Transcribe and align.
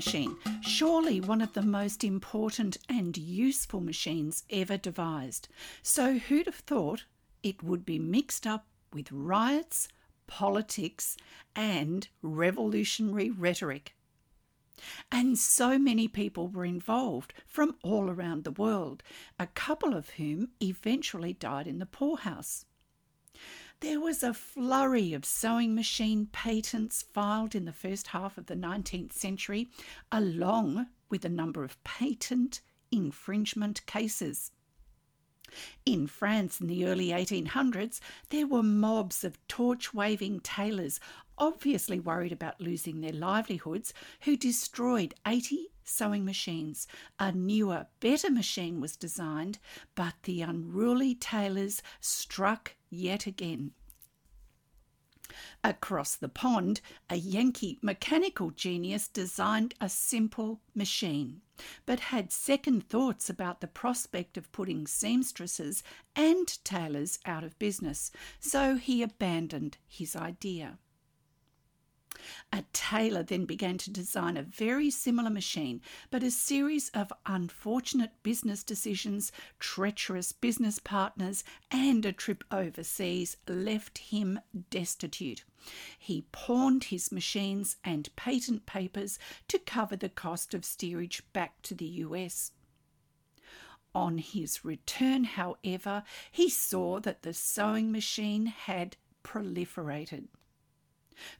machine, 0.00 0.34
surely 0.62 1.20
one 1.20 1.42
of 1.42 1.52
the 1.52 1.60
most 1.60 2.02
important 2.02 2.78
and 2.88 3.18
useful 3.18 3.82
machines 3.82 4.44
ever 4.48 4.78
devised. 4.78 5.46
So 5.82 6.16
who'd 6.16 6.46
have 6.46 6.54
thought 6.54 7.04
it 7.42 7.62
would 7.62 7.84
be 7.84 7.98
mixed 7.98 8.46
up 8.46 8.64
with 8.94 9.12
riots, 9.12 9.88
politics, 10.26 11.18
and 11.54 12.08
revolutionary 12.22 13.28
rhetoric? 13.28 13.94
And 15.12 15.36
so 15.36 15.78
many 15.78 16.08
people 16.08 16.48
were 16.48 16.64
involved 16.64 17.34
from 17.46 17.76
all 17.82 18.08
around 18.08 18.44
the 18.44 18.52
world, 18.52 19.02
a 19.38 19.48
couple 19.48 19.92
of 19.92 20.08
whom 20.10 20.48
eventually 20.62 21.34
died 21.34 21.66
in 21.66 21.78
the 21.78 21.84
poorhouse. 21.84 22.64
There 23.80 23.98
was 23.98 24.22
a 24.22 24.34
flurry 24.34 25.14
of 25.14 25.24
sewing 25.24 25.74
machine 25.74 26.26
patents 26.26 27.00
filed 27.00 27.54
in 27.54 27.64
the 27.64 27.72
first 27.72 28.08
half 28.08 28.36
of 28.36 28.44
the 28.44 28.54
19th 28.54 29.14
century, 29.14 29.70
along 30.12 30.88
with 31.08 31.24
a 31.24 31.30
number 31.30 31.64
of 31.64 31.82
patent 31.82 32.60
infringement 32.90 33.86
cases. 33.86 34.52
In 35.86 36.06
France 36.06 36.60
in 36.60 36.66
the 36.66 36.84
early 36.84 37.08
1800s, 37.08 38.00
there 38.28 38.46
were 38.46 38.62
mobs 38.62 39.24
of 39.24 39.38
torch 39.48 39.94
waving 39.94 40.40
tailors, 40.40 41.00
obviously 41.38 41.98
worried 41.98 42.32
about 42.32 42.60
losing 42.60 43.00
their 43.00 43.14
livelihoods, 43.14 43.94
who 44.20 44.36
destroyed 44.36 45.14
80 45.26 45.68
sewing 45.90 46.24
machines. 46.24 46.86
A 47.18 47.32
newer, 47.32 47.86
better 48.00 48.30
machine 48.30 48.80
was 48.80 48.96
designed, 48.96 49.58
but 49.94 50.14
the 50.22 50.42
unruly 50.42 51.14
tailors 51.14 51.82
struck 52.00 52.76
yet 52.88 53.26
again. 53.26 53.72
Across 55.62 56.16
the 56.16 56.28
pond, 56.28 56.80
a 57.08 57.16
Yankee 57.16 57.78
mechanical 57.82 58.50
genius 58.50 59.06
designed 59.06 59.74
a 59.80 59.88
simple 59.88 60.60
machine, 60.74 61.42
but 61.86 62.00
had 62.00 62.32
second 62.32 62.88
thoughts 62.88 63.30
about 63.30 63.60
the 63.60 63.68
prospect 63.68 64.36
of 64.36 64.50
putting 64.52 64.86
seamstresses 64.86 65.82
and 66.16 66.48
tailors 66.64 67.18
out 67.26 67.44
of 67.44 67.58
business, 67.58 68.10
so 68.40 68.76
he 68.76 69.02
abandoned 69.02 69.78
his 69.86 70.16
idea. 70.16 70.78
A 72.52 72.64
tailor 72.72 73.22
then 73.22 73.44
began 73.44 73.78
to 73.78 73.90
design 73.90 74.36
a 74.36 74.42
very 74.42 74.90
similar 74.90 75.30
machine, 75.30 75.80
but 76.10 76.22
a 76.22 76.30
series 76.30 76.88
of 76.90 77.12
unfortunate 77.26 78.22
business 78.22 78.62
decisions, 78.62 79.32
treacherous 79.58 80.32
business 80.32 80.78
partners, 80.78 81.44
and 81.70 82.04
a 82.04 82.12
trip 82.12 82.44
overseas 82.50 83.36
left 83.48 83.98
him 83.98 84.40
destitute. 84.70 85.44
He 85.98 86.26
pawned 86.32 86.84
his 86.84 87.12
machines 87.12 87.76
and 87.84 88.14
patent 88.16 88.66
papers 88.66 89.18
to 89.48 89.58
cover 89.58 89.96
the 89.96 90.08
cost 90.08 90.54
of 90.54 90.64
steerage 90.64 91.22
back 91.32 91.62
to 91.62 91.74
the 91.74 91.86
US. 91.86 92.52
On 93.94 94.18
his 94.18 94.64
return, 94.64 95.24
however, 95.24 96.04
he 96.30 96.48
saw 96.48 97.00
that 97.00 97.22
the 97.22 97.34
sewing 97.34 97.90
machine 97.90 98.46
had 98.46 98.96
proliferated. 99.24 100.28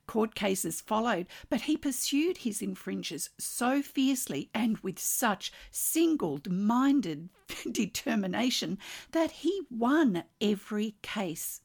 Court 0.07 0.35
cases 0.35 0.81
followed, 0.81 1.27
but 1.49 1.63
he 1.63 1.77
pursued 1.77 2.39
his 2.39 2.63
infringers 2.63 3.31
so 3.39 3.83
fiercely 3.83 4.51
and 4.55 4.79
with 4.79 4.99
such 4.99 5.53
single 5.71 6.41
minded 6.49 7.29
determination 7.71 8.79
that 9.13 9.31
he 9.31 9.63
won 9.71 10.25
every 10.41 10.97
case. 11.03 11.61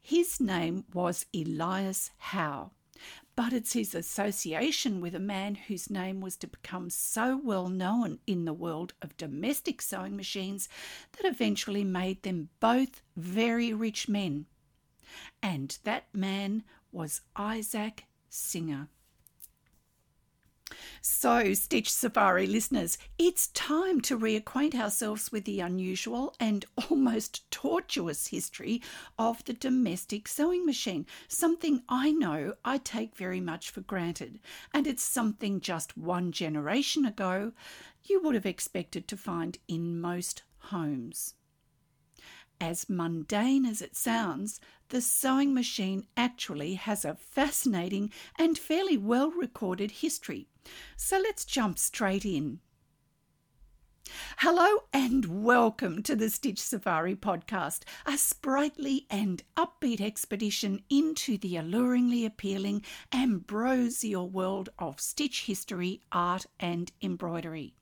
His 0.00 0.40
name 0.40 0.84
was 0.92 1.26
Elias 1.34 2.10
Howe, 2.18 2.70
but 3.34 3.52
it's 3.52 3.72
his 3.74 3.94
association 3.94 5.00
with 5.00 5.14
a 5.14 5.20
man 5.20 5.56
whose 5.56 5.90
name 5.90 6.20
was 6.20 6.36
to 6.36 6.46
become 6.46 6.90
so 6.90 7.36
well 7.36 7.68
known 7.68 8.20
in 8.26 8.44
the 8.44 8.54
world 8.54 8.94
of 9.02 9.16
domestic 9.16 9.82
sewing 9.82 10.16
machines 10.16 10.68
that 11.12 11.28
eventually 11.28 11.84
made 11.84 12.22
them 12.22 12.48
both 12.60 13.02
very 13.16 13.74
rich 13.74 14.08
men. 14.08 14.46
And 15.42 15.76
that 15.84 16.06
man 16.14 16.64
was 16.96 17.20
Isaac 17.36 18.06
Singer. 18.30 18.88
So, 21.02 21.52
Stitch 21.52 21.92
Safari 21.92 22.46
listeners, 22.46 22.96
it's 23.18 23.48
time 23.48 24.00
to 24.00 24.18
reacquaint 24.18 24.74
ourselves 24.74 25.30
with 25.30 25.44
the 25.44 25.60
unusual 25.60 26.34
and 26.40 26.64
almost 26.90 27.48
tortuous 27.50 28.28
history 28.28 28.80
of 29.18 29.44
the 29.44 29.52
domestic 29.52 30.26
sewing 30.26 30.64
machine, 30.64 31.04
something 31.28 31.82
I 31.86 32.12
know 32.12 32.54
I 32.64 32.78
take 32.78 33.14
very 33.14 33.42
much 33.42 33.68
for 33.68 33.82
granted, 33.82 34.40
and 34.72 34.86
it's 34.86 35.02
something 35.02 35.60
just 35.60 35.98
one 35.98 36.32
generation 36.32 37.04
ago 37.04 37.52
you 38.04 38.22
would 38.22 38.34
have 38.34 38.46
expected 38.46 39.06
to 39.08 39.18
find 39.18 39.58
in 39.68 40.00
most 40.00 40.44
homes. 40.58 41.34
As 42.60 42.88
mundane 42.88 43.66
as 43.66 43.82
it 43.82 43.94
sounds, 43.94 44.60
the 44.88 45.02
sewing 45.02 45.52
machine 45.52 46.06
actually 46.16 46.74
has 46.74 47.04
a 47.04 47.14
fascinating 47.14 48.10
and 48.38 48.56
fairly 48.56 48.96
well 48.96 49.30
recorded 49.30 49.90
history. 49.90 50.48
So 50.96 51.18
let's 51.18 51.44
jump 51.44 51.78
straight 51.78 52.24
in. 52.24 52.60
Hello 54.38 54.84
and 54.92 55.44
welcome 55.44 56.02
to 56.04 56.16
the 56.16 56.30
Stitch 56.30 56.60
Safari 56.60 57.14
podcast, 57.14 57.82
a 58.06 58.16
sprightly 58.16 59.06
and 59.10 59.42
upbeat 59.56 60.00
expedition 60.00 60.82
into 60.88 61.36
the 61.36 61.56
alluringly 61.56 62.24
appealing 62.24 62.82
ambrosial 63.12 64.30
world 64.30 64.70
of 64.78 64.98
stitch 64.98 65.44
history, 65.44 66.00
art, 66.10 66.46
and 66.58 66.92
embroidery. 67.02 67.74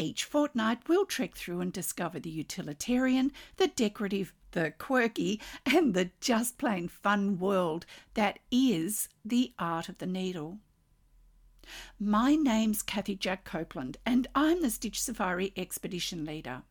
Each 0.00 0.22
fortnight, 0.22 0.88
we'll 0.88 1.06
trek 1.06 1.34
through 1.34 1.60
and 1.60 1.72
discover 1.72 2.20
the 2.20 2.30
utilitarian, 2.30 3.32
the 3.56 3.66
decorative, 3.66 4.32
the 4.52 4.72
quirky, 4.78 5.40
and 5.66 5.92
the 5.92 6.12
just 6.20 6.56
plain 6.56 6.86
fun 6.86 7.40
world 7.40 7.84
that 8.14 8.38
is 8.48 9.08
the 9.24 9.52
art 9.58 9.88
of 9.88 9.98
the 9.98 10.06
needle. 10.06 10.58
My 11.98 12.36
name's 12.36 12.80
Kathy 12.80 13.16
Jack 13.16 13.44
Copeland, 13.44 13.98
and 14.06 14.28
I'm 14.36 14.62
the 14.62 14.70
Stitch 14.70 15.02
Safari 15.02 15.52
Expedition 15.56 16.24
Leader. 16.24 16.62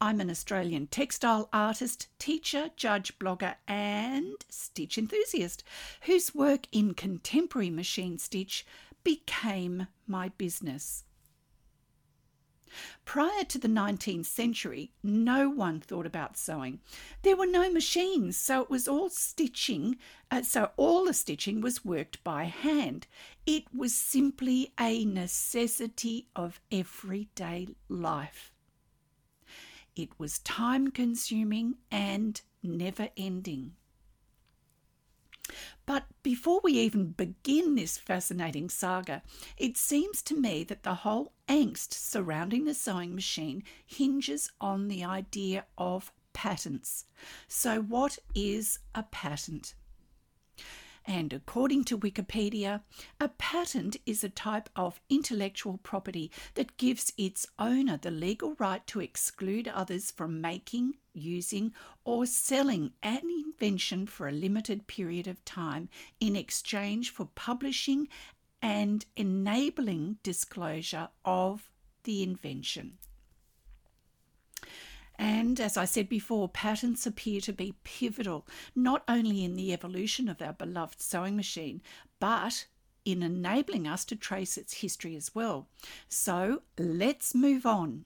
I'm 0.00 0.20
an 0.20 0.28
Australian 0.28 0.88
textile 0.88 1.48
artist, 1.52 2.08
teacher, 2.18 2.70
judge, 2.74 3.16
blogger, 3.20 3.54
and 3.68 4.44
stitch 4.48 4.98
enthusiast 4.98 5.62
whose 6.02 6.34
work 6.34 6.66
in 6.72 6.94
contemporary 6.94 7.70
machine 7.70 8.18
stitch 8.18 8.66
became 9.04 9.86
my 10.08 10.30
business. 10.30 11.04
Prior 13.04 13.44
to 13.44 13.58
the 13.58 13.68
19th 13.68 14.26
century, 14.26 14.92
no 15.02 15.48
one 15.48 15.80
thought 15.80 16.06
about 16.06 16.36
sewing. 16.36 16.80
There 17.22 17.36
were 17.36 17.46
no 17.46 17.70
machines, 17.70 18.36
so 18.36 18.62
it 18.62 18.70
was 18.70 18.88
all 18.88 19.10
stitching. 19.10 19.96
Uh, 20.30 20.42
so 20.42 20.70
all 20.76 21.04
the 21.04 21.14
stitching 21.14 21.60
was 21.60 21.84
worked 21.84 22.22
by 22.24 22.44
hand. 22.44 23.06
It 23.46 23.64
was 23.74 23.94
simply 23.94 24.72
a 24.78 25.04
necessity 25.04 26.28
of 26.34 26.60
everyday 26.70 27.68
life. 27.88 28.52
It 29.94 30.10
was 30.18 30.40
time 30.40 30.90
consuming 30.90 31.76
and 31.90 32.40
never 32.62 33.08
ending. 33.16 33.72
But 35.86 36.06
before 36.22 36.60
we 36.64 36.72
even 36.72 37.12
begin 37.12 37.74
this 37.74 37.98
fascinating 37.98 38.68
saga, 38.68 39.22
it 39.56 39.76
seems 39.76 40.22
to 40.22 40.34
me 40.34 40.64
that 40.64 40.82
the 40.82 40.94
whole 40.94 41.32
angst 41.48 41.92
surrounding 41.92 42.64
the 42.64 42.74
sewing 42.74 43.14
machine 43.14 43.62
hinges 43.86 44.50
on 44.60 44.88
the 44.88 45.04
idea 45.04 45.66
of 45.78 46.12
patents. 46.32 47.06
So, 47.48 47.80
what 47.80 48.18
is 48.34 48.80
a 48.94 49.04
patent? 49.04 49.74
And 51.08 51.32
according 51.32 51.84
to 51.84 51.98
Wikipedia, 51.98 52.82
a 53.20 53.28
patent 53.28 53.96
is 54.06 54.24
a 54.24 54.28
type 54.28 54.68
of 54.74 55.00
intellectual 55.08 55.78
property 55.78 56.32
that 56.54 56.76
gives 56.78 57.12
its 57.16 57.46
owner 57.60 57.96
the 57.96 58.10
legal 58.10 58.56
right 58.58 58.84
to 58.88 59.00
exclude 59.00 59.68
others 59.68 60.10
from 60.10 60.40
making, 60.40 60.96
using, 61.14 61.72
or 62.04 62.26
selling 62.26 62.92
an 63.04 63.22
invention 63.46 64.06
for 64.06 64.26
a 64.26 64.32
limited 64.32 64.88
period 64.88 65.28
of 65.28 65.44
time 65.44 65.88
in 66.18 66.34
exchange 66.34 67.10
for 67.10 67.26
publishing 67.36 68.08
and 68.60 69.06
enabling 69.16 70.18
disclosure 70.24 71.08
of 71.24 71.70
the 72.02 72.24
invention. 72.24 72.98
And 75.18 75.60
as 75.60 75.76
I 75.76 75.84
said 75.84 76.08
before, 76.08 76.48
patents 76.48 77.06
appear 77.06 77.40
to 77.42 77.52
be 77.52 77.74
pivotal 77.84 78.46
not 78.74 79.02
only 79.08 79.44
in 79.44 79.56
the 79.56 79.72
evolution 79.72 80.28
of 80.28 80.42
our 80.42 80.52
beloved 80.52 81.00
sewing 81.00 81.36
machine, 81.36 81.82
but 82.20 82.66
in 83.04 83.22
enabling 83.22 83.86
us 83.86 84.04
to 84.04 84.16
trace 84.16 84.58
its 84.58 84.74
history 84.74 85.16
as 85.16 85.34
well. 85.34 85.68
So 86.08 86.62
let's 86.78 87.34
move 87.34 87.64
on. 87.64 88.04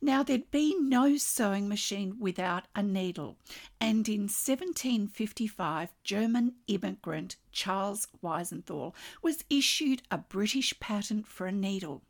Now, 0.00 0.22
there'd 0.22 0.50
be 0.50 0.76
no 0.78 1.16
sewing 1.16 1.68
machine 1.68 2.18
without 2.18 2.66
a 2.74 2.82
needle, 2.82 3.36
and 3.80 4.08
in 4.08 4.22
1755, 4.22 5.92
German 6.04 6.54
immigrant 6.68 7.36
Charles 7.52 8.06
Wiesenthal 8.22 8.94
was 9.22 9.44
issued 9.50 10.02
a 10.10 10.18
British 10.18 10.78
patent 10.80 11.26
for 11.26 11.46
a 11.46 11.52
needle. 11.52 12.02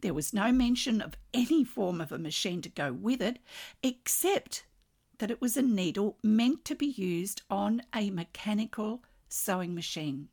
There 0.00 0.14
was 0.14 0.32
no 0.32 0.52
mention 0.52 1.00
of 1.00 1.16
any 1.32 1.64
form 1.64 2.00
of 2.00 2.12
a 2.12 2.18
machine 2.18 2.62
to 2.62 2.68
go 2.68 2.92
with 2.92 3.22
it, 3.22 3.38
except 3.82 4.64
that 5.18 5.30
it 5.30 5.40
was 5.40 5.56
a 5.56 5.62
needle 5.62 6.18
meant 6.22 6.64
to 6.64 6.74
be 6.74 6.86
used 6.86 7.42
on 7.50 7.82
a 7.94 8.10
mechanical 8.10 9.04
sewing 9.28 9.74
machine. 9.74 10.28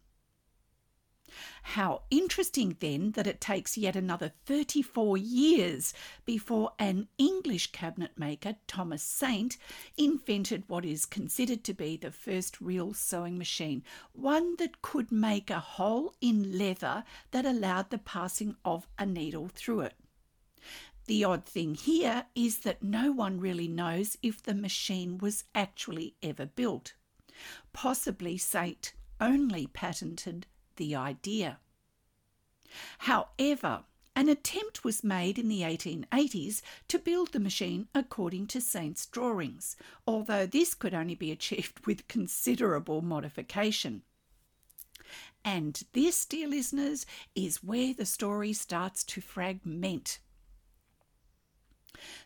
How 1.62 2.04
interesting 2.10 2.78
then 2.80 3.12
that 3.12 3.28
it 3.28 3.42
takes 3.42 3.78
yet 3.78 3.96
another 3.96 4.32
34 4.46 5.18
years 5.18 5.94
before 6.26 6.72
an 6.80 7.08
English 7.18 7.72
cabinet 7.72 8.18
maker, 8.18 8.56
Thomas 8.68 9.04
Saint, 9.04 9.58
invented 9.98 10.64
what 10.68 10.86
is 10.86 11.06
considered 11.06 11.64
to 11.66 11.74
be 11.74 11.98
the 11.98 12.12
first 12.12 12.62
real 12.62 12.94
sewing 12.94 13.38
machine, 13.38 13.84
one 14.14 14.56
that 14.58 14.82
could 14.82 15.12
make 15.12 15.50
a 15.50 15.60
hole 15.60 16.14
in 16.22 16.58
leather 16.58 17.04
that 17.32 17.46
allowed 17.46 17.90
the 17.90 17.98
passing 17.98 18.56
of 18.64 18.88
a 18.98 19.06
needle 19.06 19.50
through 19.50 19.82
it. 19.82 19.96
The 21.06 21.24
odd 21.24 21.46
thing 21.46 21.76
here 21.76 22.26
is 22.36 22.60
that 22.60 22.84
no 22.84 23.12
one 23.12 23.40
really 23.40 23.68
knows 23.68 24.18
if 24.22 24.44
the 24.44 24.54
machine 24.54 25.18
was 25.18 25.46
actually 25.56 26.16
ever 26.22 26.46
built. 26.46 26.94
Possibly 27.72 28.38
Saint 28.38 28.94
only 29.20 29.68
patented 29.68 30.48
the 30.78 30.96
idea. 30.96 31.60
However, 33.00 33.84
an 34.16 34.30
attempt 34.30 34.84
was 34.84 35.04
made 35.04 35.38
in 35.38 35.48
the 35.48 35.62
1880s 35.62 36.62
to 36.88 36.98
build 36.98 37.34
the 37.34 37.40
machine 37.40 37.88
according 37.94 38.48
to 38.48 38.60
Saint's 38.60 39.06
drawings, 39.06 39.76
although 40.08 40.48
this 40.48 40.74
could 40.74 40.96
only 40.96 41.14
be 41.14 41.32
achieved 41.32 41.86
with 41.86 42.08
considerable 42.08 43.02
modification. 43.02 44.02
And 45.46 45.84
this, 45.94 46.26
dear 46.26 46.48
listeners, 46.48 47.06
is 47.36 47.64
where 47.64 47.94
the 47.94 48.06
story 48.06 48.54
starts 48.54 49.04
to 49.04 49.22
fragment. 49.22 50.20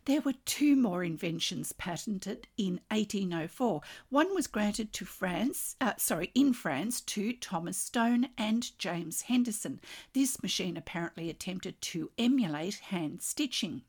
There 0.06 0.22
were 0.22 0.34
two 0.46 0.76
more 0.76 1.04
inventions 1.04 1.72
patented 1.72 2.48
in 2.58 2.82
1804. 2.90 3.82
One 4.10 4.34
was 4.36 4.48
granted 4.48 4.94
to 4.94 5.06
France, 5.06 5.76
uh, 5.80 5.94
sorry, 5.98 6.32
in 6.36 6.54
France 6.54 7.02
to 7.02 7.34
Thomas 7.34 7.78
Stone 7.78 8.30
and 8.38 8.78
James 8.78 9.24
Henderson. 9.24 9.80
This 10.14 10.42
machine 10.42 10.78
apparently 10.78 11.30
attempted 11.30 11.82
to 11.82 12.12
emulate 12.18 12.76
hand 12.76 13.22
stitching. 13.22 13.84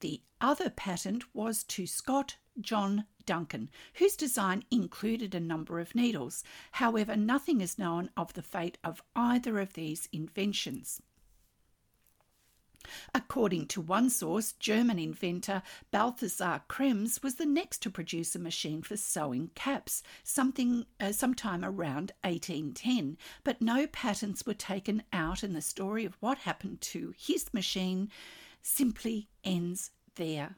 The 0.00 0.22
other 0.40 0.70
patent 0.70 1.34
was 1.34 1.62
to 1.64 1.86
Scott 1.86 2.36
John 2.60 3.06
Duncan, 3.24 3.70
whose 3.94 4.16
design 4.16 4.64
included 4.70 5.34
a 5.34 5.40
number 5.40 5.78
of 5.78 5.94
needles. 5.94 6.42
However, 6.72 7.16
nothing 7.16 7.60
is 7.60 7.78
known 7.78 8.10
of 8.16 8.34
the 8.34 8.42
fate 8.42 8.78
of 8.82 9.02
either 9.14 9.58
of 9.58 9.74
these 9.74 10.08
inventions. 10.12 11.00
According 13.14 13.66
to 13.68 13.80
one 13.80 14.10
source, 14.10 14.52
German 14.52 14.98
inventor 14.98 15.62
Balthasar 15.90 16.62
Krems 16.68 17.22
was 17.22 17.36
the 17.36 17.46
next 17.46 17.82
to 17.82 17.90
produce 17.90 18.34
a 18.34 18.38
machine 18.38 18.82
for 18.82 18.96
sewing 18.96 19.50
caps, 19.54 20.02
something 20.22 20.86
uh, 21.00 21.12
sometime 21.12 21.64
around 21.64 22.12
1810, 22.22 23.16
but 23.44 23.60
no 23.60 23.86
patents 23.86 24.46
were 24.46 24.54
taken 24.54 25.02
out, 25.12 25.42
and 25.42 25.54
the 25.54 25.62
story 25.62 26.04
of 26.04 26.16
what 26.20 26.38
happened 26.38 26.80
to 26.80 27.12
his 27.18 27.52
machine 27.52 28.10
simply 28.62 29.28
ends 29.44 29.90
there. 30.14 30.56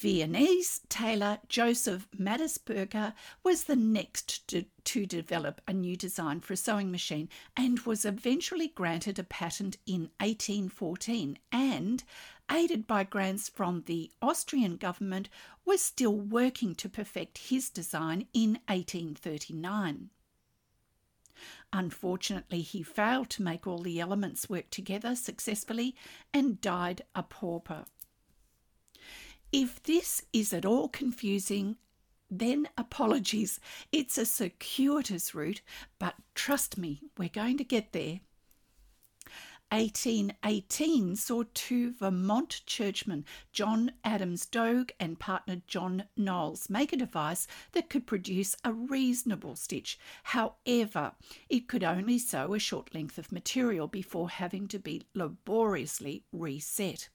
Viennese 0.00 0.80
tailor 0.88 1.40
Joseph 1.46 2.08
Madersperger 2.18 3.12
was 3.42 3.64
the 3.64 3.76
next 3.76 4.48
to, 4.48 4.64
to, 4.84 5.04
develop 5.04 5.60
a 5.68 5.74
new 5.74 5.94
design 5.94 6.40
for 6.40 6.54
a 6.54 6.56
sewing 6.56 6.90
machine 6.90 7.28
and 7.54 7.80
was 7.80 8.06
eventually 8.06 8.68
granted 8.68 9.18
a 9.18 9.24
patent 9.24 9.76
in 9.84 10.08
1814 10.18 11.38
and, 11.52 12.02
aided 12.50 12.86
by 12.86 13.04
grants 13.04 13.50
from 13.50 13.82
the 13.84 14.10
Austrian 14.22 14.78
government, 14.78 15.28
was 15.66 15.82
still 15.82 16.16
working 16.16 16.74
to 16.76 16.88
perfect 16.88 17.36
his 17.36 17.68
design 17.68 18.26
in 18.32 18.52
1839. 18.68 20.08
Unfortunately, 21.74 22.62
he 22.62 22.82
failed 22.82 23.28
to 23.28 23.42
make 23.42 23.66
all 23.66 23.82
the 23.82 24.00
elements 24.00 24.48
work 24.48 24.70
together 24.70 25.14
successfully 25.14 25.94
and 26.32 26.62
died 26.62 27.02
a 27.14 27.22
pauper. 27.22 27.84
If 29.52 29.82
this 29.82 30.22
is 30.32 30.52
at 30.52 30.64
all 30.64 30.88
confusing, 30.88 31.76
then 32.30 32.68
apologies. 32.78 33.58
It's 33.90 34.16
a 34.16 34.24
circuitous 34.24 35.34
route, 35.34 35.60
but 35.98 36.14
trust 36.36 36.78
me, 36.78 37.00
we're 37.18 37.28
going 37.28 37.58
to 37.58 37.64
get 37.64 37.92
there. 37.92 38.20
1818 39.72 41.16
saw 41.16 41.42
two 41.54 41.92
Vermont 41.92 42.60
churchmen, 42.66 43.24
John 43.52 43.92
Adams 44.04 44.46
Doge 44.46 44.92
and 44.98 45.18
partner 45.18 45.62
John 45.66 46.04
Knowles, 46.16 46.70
make 46.70 46.92
a 46.92 46.96
device 46.96 47.46
that 47.72 47.88
could 47.88 48.06
produce 48.06 48.56
a 48.64 48.72
reasonable 48.72 49.56
stitch. 49.56 49.98
However, 50.24 51.12
it 51.48 51.68
could 51.68 51.84
only 51.84 52.18
sew 52.18 52.54
a 52.54 52.58
short 52.60 52.94
length 52.94 53.18
of 53.18 53.32
material 53.32 53.88
before 53.88 54.30
having 54.30 54.66
to 54.68 54.78
be 54.78 55.02
laboriously 55.14 56.24
reset. 56.32 57.08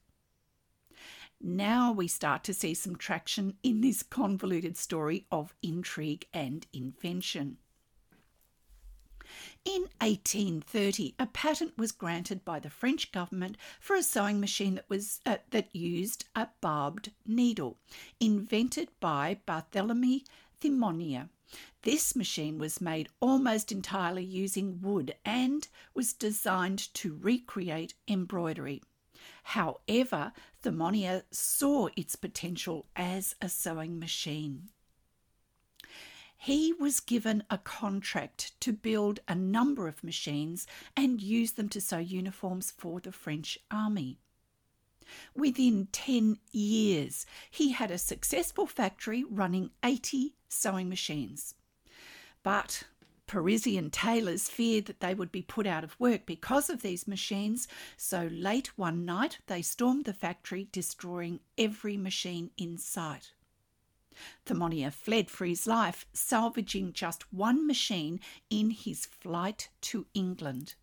Now 1.41 1.91
we 1.91 2.07
start 2.07 2.43
to 2.45 2.53
see 2.53 2.73
some 2.73 2.95
traction 2.95 3.57
in 3.61 3.81
this 3.81 4.03
convoluted 4.03 4.77
story 4.77 5.27
of 5.31 5.53
intrigue 5.61 6.27
and 6.33 6.65
invention. 6.73 7.57
In 9.65 9.81
1830, 9.99 11.15
a 11.17 11.25
patent 11.25 11.77
was 11.77 11.91
granted 11.91 12.45
by 12.45 12.59
the 12.59 12.69
French 12.69 13.11
government 13.11 13.57
for 13.79 13.95
a 13.95 14.03
sewing 14.03 14.39
machine 14.39 14.75
that 14.75 14.89
was 14.89 15.19
uh, 15.25 15.37
that 15.49 15.75
used 15.75 16.25
a 16.35 16.49
barbed 16.61 17.11
needle, 17.25 17.79
invented 18.19 18.89
by 18.99 19.39
Barthélemy 19.47 20.23
Thimonier. 20.61 21.29
This 21.81 22.15
machine 22.15 22.57
was 22.59 22.79
made 22.79 23.09
almost 23.19 23.71
entirely 23.71 24.23
using 24.23 24.81
wood 24.81 25.15
and 25.25 25.67
was 25.93 26.13
designed 26.13 26.93
to 26.95 27.15
recreate 27.15 27.93
embroidery. 28.07 28.83
However, 29.43 30.33
Thimonier 30.61 31.23
saw 31.31 31.89
its 31.95 32.15
potential 32.15 32.85
as 32.95 33.35
a 33.41 33.49
sewing 33.49 33.99
machine. 33.99 34.69
He 36.37 36.73
was 36.73 36.99
given 36.99 37.43
a 37.49 37.57
contract 37.57 38.59
to 38.61 38.73
build 38.73 39.19
a 39.27 39.35
number 39.35 39.87
of 39.87 40.03
machines 40.03 40.67
and 40.95 41.21
use 41.21 41.53
them 41.53 41.69
to 41.69 41.81
sew 41.81 41.97
uniforms 41.97 42.71
for 42.71 42.99
the 42.99 43.11
French 43.11 43.57
army. 43.71 44.19
Within 45.35 45.87
10 45.91 46.39
years, 46.51 47.25
he 47.49 47.71
had 47.71 47.91
a 47.91 47.97
successful 47.97 48.65
factory 48.67 49.23
running 49.23 49.71
80 49.83 50.35
sewing 50.49 50.89
machines. 50.89 51.55
But 52.43 52.83
Parisian 53.27 53.89
tailors 53.89 54.49
feared 54.49 54.85
that 54.85 54.99
they 54.99 55.13
would 55.13 55.31
be 55.31 55.41
put 55.41 55.65
out 55.65 55.83
of 55.83 55.99
work 55.99 56.25
because 56.25 56.69
of 56.69 56.81
these 56.81 57.07
machines, 57.07 57.67
so 57.97 58.29
late 58.31 58.77
one 58.77 59.03
night 59.03 59.39
they 59.47 59.61
stormed 59.61 60.05
the 60.05 60.13
factory, 60.13 60.67
destroying 60.71 61.39
every 61.57 61.97
machine 61.97 62.51
in 62.57 62.77
sight. 62.77 63.33
Thimonier 64.45 64.91
fled 64.91 65.29
for 65.29 65.45
his 65.45 65.67
life, 65.67 66.05
salvaging 66.13 66.93
just 66.93 67.33
one 67.33 67.67
machine 67.67 68.19
in 68.49 68.69
his 68.69 69.05
flight 69.05 69.69
to 69.81 70.05
England. 70.13 70.75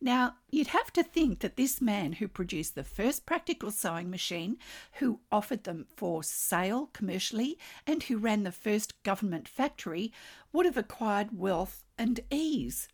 Now, 0.00 0.36
you'd 0.50 0.68
have 0.68 0.92
to 0.94 1.02
think 1.02 1.40
that 1.40 1.56
this 1.56 1.80
man 1.80 2.12
who 2.14 2.28
produced 2.28 2.74
the 2.74 2.84
first 2.84 3.26
practical 3.26 3.70
sewing 3.70 4.10
machine, 4.10 4.58
who 4.94 5.20
offered 5.30 5.64
them 5.64 5.86
for 5.96 6.22
sale 6.22 6.90
commercially, 6.92 7.58
and 7.86 8.02
who 8.02 8.18
ran 8.18 8.42
the 8.42 8.52
first 8.52 9.02
government 9.02 9.48
factory 9.48 10.12
would 10.52 10.66
have 10.66 10.76
acquired 10.76 11.36
wealth 11.36 11.84
and 11.98 12.20
ease. 12.30 12.88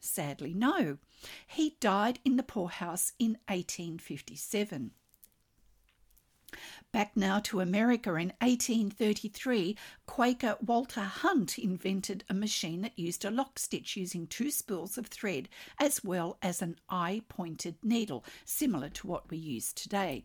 Sadly, 0.00 0.54
no. 0.54 0.98
He 1.46 1.76
died 1.80 2.20
in 2.24 2.36
the 2.36 2.42
poorhouse 2.42 3.12
in 3.18 3.38
1857. 3.48 4.92
Back 6.92 7.16
now 7.16 7.40
to 7.40 7.60
America 7.60 8.10
in 8.10 8.32
1833, 8.40 9.76
Quaker 10.06 10.56
Walter 10.60 11.02
Hunt 11.02 11.58
invented 11.58 12.24
a 12.28 12.34
machine 12.34 12.82
that 12.82 12.98
used 12.98 13.24
a 13.24 13.30
lock 13.30 13.58
stitch 13.58 13.96
using 13.96 14.26
two 14.26 14.50
spools 14.50 14.96
of 14.96 15.06
thread 15.06 15.48
as 15.78 16.02
well 16.02 16.38
as 16.42 16.62
an 16.62 16.76
eye 16.88 17.22
pointed 17.28 17.76
needle, 17.82 18.24
similar 18.44 18.88
to 18.90 19.06
what 19.06 19.30
we 19.30 19.36
use 19.36 19.72
today. 19.72 20.24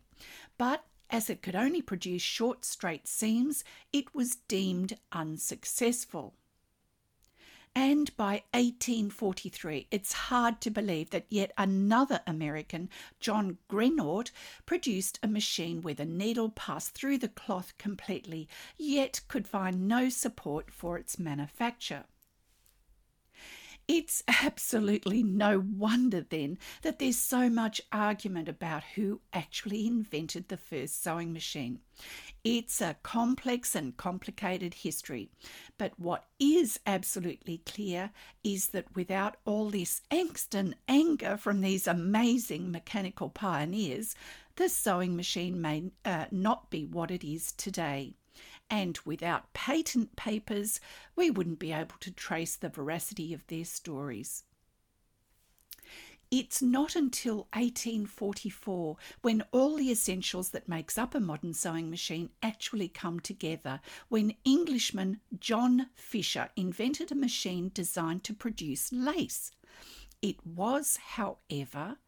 But 0.58 0.84
as 1.10 1.28
it 1.28 1.42
could 1.42 1.54
only 1.54 1.82
produce 1.82 2.22
short 2.22 2.64
straight 2.64 3.06
seams, 3.06 3.64
it 3.92 4.14
was 4.14 4.36
deemed 4.48 4.98
unsuccessful. 5.12 6.34
And 7.74 8.14
by 8.18 8.42
1843, 8.52 9.86
it's 9.90 10.12
hard 10.12 10.60
to 10.60 10.70
believe 10.70 11.08
that 11.10 11.24
yet 11.30 11.52
another 11.56 12.20
American, 12.26 12.90
John 13.18 13.56
Greenough, 13.68 14.26
produced 14.66 15.18
a 15.22 15.28
machine 15.28 15.80
where 15.80 15.94
the 15.94 16.04
needle 16.04 16.50
passed 16.50 16.94
through 16.94 17.18
the 17.18 17.28
cloth 17.28 17.72
completely, 17.78 18.46
yet 18.76 19.22
could 19.26 19.48
find 19.48 19.88
no 19.88 20.10
support 20.10 20.70
for 20.70 20.98
its 20.98 21.18
manufacture. 21.18 22.04
It's 23.88 24.22
absolutely 24.42 25.22
no 25.22 25.58
wonder 25.58 26.24
then 26.28 26.58
that 26.82 26.98
there's 26.98 27.18
so 27.18 27.50
much 27.50 27.80
argument 27.90 28.48
about 28.48 28.84
who 28.94 29.20
actually 29.32 29.86
invented 29.86 30.48
the 30.48 30.56
first 30.56 31.02
sewing 31.02 31.32
machine. 31.32 31.80
It's 32.44 32.80
a 32.80 32.96
complex 33.02 33.74
and 33.74 33.96
complicated 33.96 34.74
history, 34.74 35.30
but 35.78 35.98
what 35.98 36.24
is 36.38 36.80
absolutely 36.86 37.58
clear 37.58 38.10
is 38.42 38.68
that 38.68 38.94
without 38.96 39.36
all 39.44 39.70
this 39.70 40.02
angst 40.10 40.54
and 40.54 40.74
anger 40.88 41.36
from 41.36 41.60
these 41.60 41.86
amazing 41.86 42.70
mechanical 42.70 43.28
pioneers, 43.30 44.14
the 44.56 44.68
sewing 44.68 45.16
machine 45.16 45.60
may 45.60 45.90
uh, 46.04 46.26
not 46.30 46.70
be 46.70 46.84
what 46.84 47.10
it 47.10 47.24
is 47.24 47.52
today 47.52 48.14
and 48.72 48.98
without 49.04 49.52
patent 49.52 50.16
papers, 50.16 50.80
we 51.14 51.30
wouldn't 51.30 51.58
be 51.58 51.72
able 51.72 51.96
to 52.00 52.10
trace 52.10 52.56
the 52.56 52.70
veracity 52.70 53.34
of 53.34 53.46
their 53.48 53.66
stories. 53.66 54.44
It's 56.30 56.62
not 56.62 56.96
until 56.96 57.48
1844 57.52 58.96
when 59.20 59.44
all 59.52 59.76
the 59.76 59.90
essentials 59.90 60.48
that 60.50 60.70
makes 60.70 60.96
up 60.96 61.14
a 61.14 61.20
modern 61.20 61.52
sewing 61.52 61.90
machine 61.90 62.30
actually 62.42 62.88
come 62.88 63.20
together 63.20 63.80
when 64.08 64.36
Englishman 64.42 65.20
John 65.38 65.90
Fisher 65.94 66.48
invented 66.56 67.12
a 67.12 67.14
machine 67.14 67.70
designed 67.74 68.24
to 68.24 68.32
produce 68.32 68.90
lace. 68.90 69.50
It 70.22 70.46
was, 70.46 70.96
however, 70.96 71.98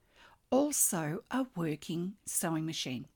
also 0.49 1.25
a 1.31 1.45
working 1.55 2.15
sewing 2.25 2.65
machine. 2.65 3.07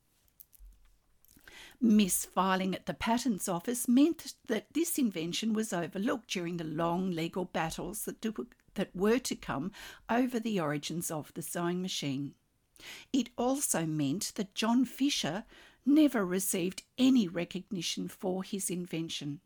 Misfiling 1.83 2.75
at 2.75 2.87
the 2.87 2.95
Patents 2.95 3.49
Office 3.49 3.89
meant 3.89 4.35
that 4.47 4.67
this 4.73 4.99
invention 4.99 5.53
was 5.53 5.73
overlooked 5.73 6.31
during 6.31 6.57
the 6.57 6.65
long 6.65 7.11
legal 7.11 7.47
battles 7.47 8.05
that, 8.05 8.21
do, 8.21 8.47
that 8.75 8.95
were 8.95 9.19
to 9.19 9.35
come 9.35 9.73
over 10.09 10.39
the 10.39 10.61
origins 10.61 11.11
of 11.11 11.33
the 11.35 11.43
sewing 11.43 11.83
machine. 11.83 12.35
It 13.13 13.31
also 13.37 13.87
meant 13.87 14.33
that 14.37 14.55
John 14.55 14.85
Fisher 14.85 15.45
never 15.85 16.25
received 16.25 16.83
any 16.97 17.27
recognition 17.27 18.09
for 18.09 18.45
his 18.45 18.71
invention. 18.71 19.41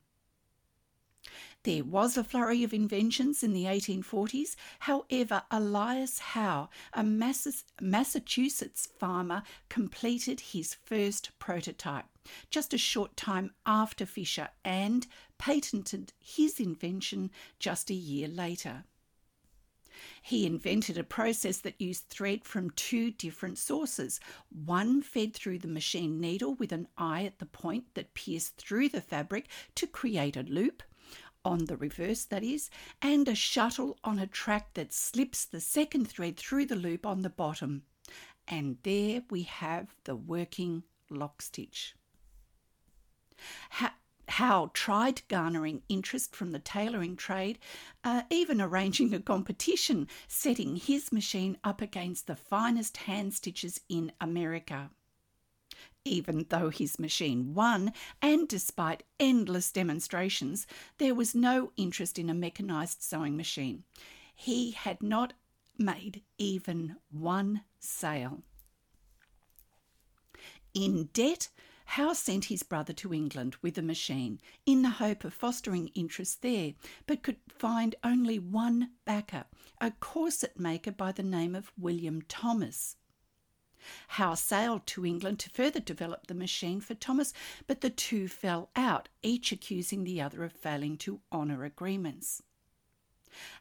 There 1.64 1.84
was 1.84 2.16
a 2.16 2.24
flurry 2.24 2.64
of 2.64 2.74
inventions 2.74 3.44
in 3.44 3.52
the 3.52 3.66
1840s. 3.66 4.56
However, 4.80 5.42
Elias 5.50 6.18
Howe, 6.18 6.68
a 6.92 7.04
Massachusetts 7.04 8.88
farmer, 8.98 9.44
completed 9.68 10.40
his 10.40 10.74
first 10.74 11.30
prototype 11.38 12.06
just 12.50 12.74
a 12.74 12.78
short 12.78 13.16
time 13.16 13.52
after 13.66 14.06
Fisher 14.06 14.48
and 14.64 15.06
patented 15.38 16.12
his 16.18 16.60
invention 16.60 17.30
just 17.58 17.90
a 17.90 17.94
year 17.94 18.28
later. 18.28 18.84
He 20.22 20.46
invented 20.46 20.98
a 20.98 21.04
process 21.04 21.58
that 21.58 21.80
used 21.80 22.08
thread 22.08 22.44
from 22.44 22.70
two 22.70 23.10
different 23.10 23.58
sources. 23.58 24.20
One 24.50 25.02
fed 25.02 25.34
through 25.34 25.58
the 25.60 25.68
machine 25.68 26.20
needle 26.20 26.54
with 26.54 26.72
an 26.72 26.88
eye 26.96 27.24
at 27.24 27.38
the 27.38 27.46
point 27.46 27.94
that 27.94 28.14
pierced 28.14 28.56
through 28.56 28.88
the 28.88 29.00
fabric 29.00 29.48
to 29.76 29.86
create 29.86 30.36
a 30.36 30.42
loop, 30.42 30.82
on 31.44 31.66
the 31.66 31.76
reverse, 31.76 32.24
that 32.24 32.42
is, 32.42 32.70
and 33.00 33.28
a 33.28 33.34
shuttle 33.34 33.98
on 34.04 34.18
a 34.18 34.26
track 34.26 34.74
that 34.74 34.92
slips 34.92 35.44
the 35.44 35.60
second 35.60 36.08
thread 36.08 36.36
through 36.36 36.66
the 36.66 36.76
loop 36.76 37.06
on 37.06 37.22
the 37.22 37.30
bottom. 37.30 37.82
And 38.48 38.78
there 38.82 39.22
we 39.30 39.42
have 39.42 39.94
the 40.04 40.16
working 40.16 40.82
lock 41.10 41.42
stitch. 41.42 41.94
Howe 44.28 44.70
tried 44.72 45.22
garnering 45.28 45.82
interest 45.88 46.34
from 46.34 46.52
the 46.52 46.58
tailoring 46.58 47.16
trade, 47.16 47.58
uh, 48.02 48.22
even 48.30 48.60
arranging 48.60 49.12
a 49.12 49.20
competition, 49.20 50.08
setting 50.28 50.76
his 50.76 51.12
machine 51.12 51.58
up 51.64 51.82
against 51.82 52.26
the 52.26 52.36
finest 52.36 52.96
hand 52.98 53.34
stitches 53.34 53.80
in 53.88 54.12
America 54.20 54.90
even 56.04 56.46
though 56.48 56.70
his 56.70 56.98
machine 56.98 57.54
won, 57.54 57.92
and 58.20 58.48
despite 58.48 59.02
endless 59.20 59.70
demonstrations, 59.70 60.66
there 60.98 61.14
was 61.14 61.34
no 61.34 61.72
interest 61.76 62.18
in 62.18 62.28
a 62.28 62.34
mechanised 62.34 63.02
sewing 63.02 63.36
machine. 63.36 63.84
He 64.34 64.72
had 64.72 65.02
not 65.02 65.32
made 65.78 66.22
even 66.38 66.96
one 67.10 67.62
sale. 67.78 68.42
In 70.74 71.10
debt, 71.12 71.48
Howe 71.84 72.14
sent 72.14 72.46
his 72.46 72.62
brother 72.62 72.94
to 72.94 73.12
England 73.12 73.56
with 73.60 73.76
a 73.76 73.82
machine 73.82 74.40
in 74.64 74.80
the 74.80 74.90
hope 74.90 75.24
of 75.24 75.34
fostering 75.34 75.88
interest 75.88 76.40
there, 76.40 76.72
but 77.06 77.22
could 77.22 77.36
find 77.48 77.94
only 78.02 78.38
one 78.38 78.92
backer, 79.04 79.44
a 79.80 79.90
corset 79.90 80.58
maker 80.58 80.92
by 80.92 81.12
the 81.12 81.22
name 81.22 81.54
of 81.54 81.70
William 81.76 82.22
Thomas. 82.22 82.96
Howe 84.08 84.34
sailed 84.34 84.86
to 84.88 85.06
England 85.06 85.38
to 85.40 85.50
further 85.50 85.80
develop 85.80 86.26
the 86.26 86.34
machine 86.34 86.80
for 86.80 86.94
Thomas, 86.94 87.32
but 87.66 87.80
the 87.80 87.90
two 87.90 88.28
fell 88.28 88.70
out, 88.76 89.08
each 89.22 89.52
accusing 89.52 90.04
the 90.04 90.20
other 90.20 90.44
of 90.44 90.52
failing 90.52 90.96
to 90.98 91.20
honour 91.32 91.64
agreements. 91.64 92.42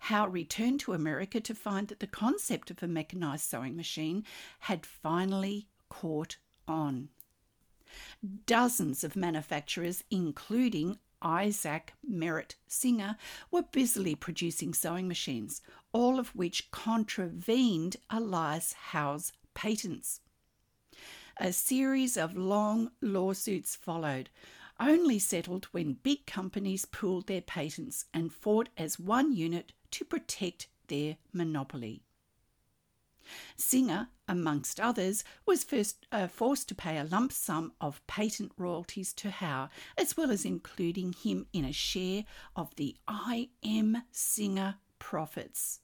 Howe 0.02 0.28
returned 0.28 0.80
to 0.82 0.94
America 0.94 1.40
to 1.40 1.56
find 1.56 1.88
that 1.88 2.00
the 2.00 2.08
concept 2.08 2.72
of 2.72 2.84
a 2.84 2.88
mechanised 2.88 3.50
sewing 3.50 3.76
machine 3.76 4.26
had 4.60 4.86
finally 4.86 5.68
caught 5.90 6.38
on. 6.68 7.10
Dozens 8.46 9.04
of 9.04 9.16
manufacturers, 9.16 10.04
including 10.10 11.00
Isaac 11.22 11.94
Merritt 12.04 12.56
Singer, 12.68 13.18
were 13.52 13.62
busily 13.62 14.16
producing 14.16 14.74
sewing 14.74 15.08
machines, 15.08 15.62
all 15.92 16.20
of 16.20 16.36
which 16.36 16.72
contravened 16.72 17.98
Elias 18.10 18.74
Howe's 18.74 19.32
patents. 19.54 20.22
A 21.38 21.52
series 21.54 22.18
of 22.18 22.36
long 22.38 22.92
lawsuits 23.02 23.76
followed, 23.76 24.30
only 24.80 25.20
settled 25.20 25.66
when 25.66 25.94
big 25.94 26.26
companies 26.26 26.86
pooled 26.86 27.28
their 27.28 27.42
patents 27.42 28.06
and 28.14 28.34
fought 28.34 28.70
as 28.78 29.00
one 29.00 29.34
unit 29.34 29.74
to 29.92 30.04
protect 30.04 30.68
their 30.88 31.18
monopoly. 31.32 32.04
Singer, 33.56 34.10
amongst 34.28 34.80
others, 34.80 35.24
was 35.46 35.64
first 35.64 36.08
uh, 36.12 36.28
forced 36.28 36.68
to 36.70 36.76
pay 36.76 36.98
a 36.98 37.04
lump 37.04 37.32
sum 37.32 37.74
of 37.80 38.06
patent 38.08 38.52
royalties 38.58 39.14
to 39.14 39.30
Howe, 39.30 39.70
as 39.98 40.18
well 40.18 40.32
as 40.32 40.44
including 40.44 41.14
him 41.14 41.46
in 41.54 41.64
a 41.64 41.72
share 41.72 42.26
of 42.56 42.76
the 42.76 42.96
I.M. 43.08 44.04
Singer 44.12 44.76
profits. 45.00 45.80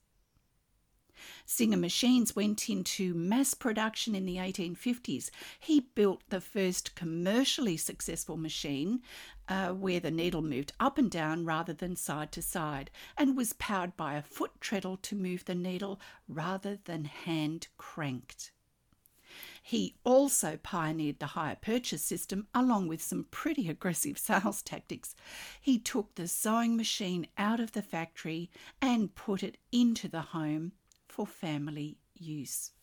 Singer 1.45 1.77
machines 1.77 2.35
went 2.35 2.69
into 2.69 3.13
mass 3.13 3.53
production 3.53 4.15
in 4.15 4.25
the 4.25 4.37
1850s. 4.37 5.29
He 5.59 5.81
built 5.95 6.21
the 6.29 6.41
first 6.41 6.95
commercially 6.95 7.77
successful 7.77 8.37
machine 8.37 9.01
uh, 9.47 9.69
where 9.69 9.99
the 9.99 10.11
needle 10.11 10.41
moved 10.41 10.73
up 10.79 10.97
and 10.97 11.09
down 11.09 11.45
rather 11.45 11.73
than 11.73 11.95
side 11.95 12.31
to 12.33 12.41
side 12.41 12.91
and 13.17 13.37
was 13.37 13.53
powered 13.53 13.95
by 13.95 14.15
a 14.15 14.21
foot 14.21 14.51
treadle 14.59 14.97
to 14.97 15.15
move 15.15 15.45
the 15.45 15.55
needle 15.55 15.99
rather 16.27 16.77
than 16.85 17.05
hand 17.05 17.67
cranked. 17.77 18.51
He 19.61 19.95
also 20.05 20.57
pioneered 20.63 21.19
the 21.19 21.27
hire 21.27 21.57
purchase 21.57 22.01
system 22.01 22.47
along 22.53 22.87
with 22.87 23.01
some 23.01 23.25
pretty 23.31 23.67
aggressive 23.67 24.17
sales 24.27 24.61
tactics. 24.61 25.13
He 25.59 25.77
took 25.77 26.15
the 26.15 26.27
sewing 26.27 26.77
machine 26.77 27.27
out 27.37 27.59
of 27.59 27.73
the 27.73 27.81
factory 27.81 28.49
and 28.81 29.13
put 29.13 29.43
it 29.43 29.57
into 29.71 30.07
the 30.07 30.21
home 30.21 30.71
for 31.17 31.25
family 31.25 31.97
use. 32.13 32.73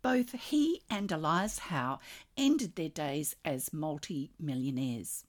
Both 0.00 0.32
he 0.32 0.80
and 0.88 1.12
Elias 1.12 1.58
Howe 1.58 1.98
ended 2.34 2.76
their 2.76 2.88
days 2.88 3.36
as 3.44 3.74
multi 3.74 4.32
millionaires. 4.40 5.26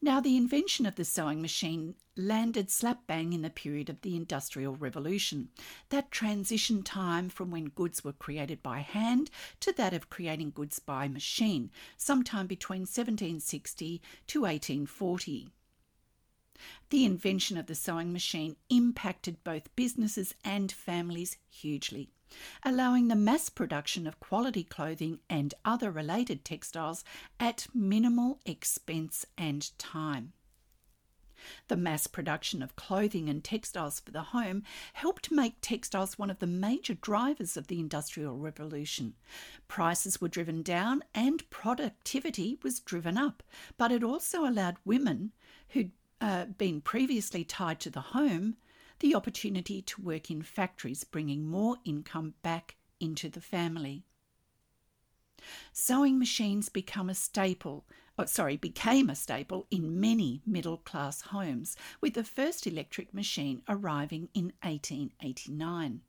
Now, 0.00 0.20
the 0.20 0.36
invention 0.36 0.86
of 0.86 0.94
the 0.94 1.04
sewing 1.04 1.42
machine 1.42 1.96
landed 2.14 2.70
slap 2.70 3.04
bang 3.08 3.32
in 3.32 3.42
the 3.42 3.50
period 3.50 3.90
of 3.90 4.02
the 4.02 4.14
Industrial 4.14 4.76
Revolution, 4.76 5.48
that 5.88 6.12
transition 6.12 6.84
time 6.84 7.28
from 7.28 7.50
when 7.50 7.70
goods 7.70 8.04
were 8.04 8.12
created 8.12 8.62
by 8.62 8.78
hand 8.78 9.30
to 9.58 9.72
that 9.72 9.92
of 9.92 10.08
creating 10.08 10.52
goods 10.52 10.78
by 10.78 11.08
machine, 11.08 11.72
sometime 11.96 12.46
between 12.46 12.82
1760 12.82 14.00
to 14.28 14.42
1840. 14.42 15.48
The 16.90 17.04
invention 17.04 17.56
of 17.56 17.66
the 17.66 17.74
sewing 17.74 18.12
machine 18.12 18.56
impacted 18.70 19.42
both 19.44 19.74
businesses 19.76 20.34
and 20.44 20.70
families 20.72 21.36
hugely, 21.50 22.10
allowing 22.64 23.08
the 23.08 23.16
mass 23.16 23.48
production 23.48 24.06
of 24.06 24.20
quality 24.20 24.64
clothing 24.64 25.20
and 25.28 25.54
other 25.64 25.90
related 25.90 26.44
textiles 26.44 27.04
at 27.38 27.66
minimal 27.74 28.40
expense 28.44 29.26
and 29.36 29.70
time. 29.78 30.32
The 31.68 31.76
mass 31.76 32.08
production 32.08 32.62
of 32.62 32.74
clothing 32.74 33.28
and 33.28 33.44
textiles 33.44 34.00
for 34.00 34.10
the 34.10 34.22
home 34.22 34.64
helped 34.94 35.30
make 35.30 35.60
textiles 35.60 36.18
one 36.18 36.30
of 36.30 36.40
the 36.40 36.48
major 36.48 36.94
drivers 36.94 37.56
of 37.56 37.68
the 37.68 37.78
Industrial 37.78 38.36
Revolution. 38.36 39.14
Prices 39.68 40.20
were 40.20 40.28
driven 40.28 40.62
down 40.62 41.04
and 41.14 41.48
productivity 41.48 42.58
was 42.62 42.80
driven 42.80 43.16
up, 43.16 43.42
but 43.76 43.92
it 43.92 44.02
also 44.02 44.44
allowed 44.44 44.78
women 44.84 45.32
who'd 45.68 45.92
uh, 46.20 46.46
been 46.46 46.80
previously 46.80 47.44
tied 47.44 47.80
to 47.80 47.90
the 47.90 48.00
home 48.00 48.56
the 49.00 49.14
opportunity 49.14 49.80
to 49.80 50.02
work 50.02 50.28
in 50.28 50.42
factories, 50.42 51.04
bringing 51.04 51.46
more 51.46 51.76
income 51.84 52.34
back 52.42 52.76
into 52.98 53.28
the 53.28 53.40
family. 53.40 54.02
Sewing 55.72 56.18
machines 56.18 56.68
become 56.68 57.08
a 57.08 57.14
staple 57.14 57.86
oh, 58.18 58.24
sorry, 58.24 58.56
became 58.56 59.08
a 59.08 59.14
staple 59.14 59.66
in 59.70 60.00
many 60.00 60.42
middle 60.44 60.78
class 60.78 61.20
homes, 61.22 61.76
with 62.00 62.14
the 62.14 62.24
first 62.24 62.66
electric 62.66 63.14
machine 63.14 63.62
arriving 63.68 64.28
in 64.34 64.52
1889. 64.62 66.00